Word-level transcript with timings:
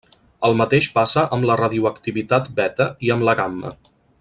El 0.47 0.55
mateix 0.61 0.87
passa 0.95 1.25
amb 1.37 1.47
la 1.49 1.57
radioactivitat 1.61 2.51
beta 2.61 2.89
i 3.09 3.15
amb 3.17 3.29
la 3.31 3.37
gamma. 3.43 3.75